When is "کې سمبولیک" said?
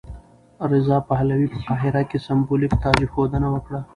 2.09-2.73